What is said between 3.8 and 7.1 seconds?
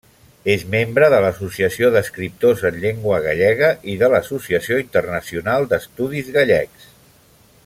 i de l'Associació Internacional d'Estudis Gallecs.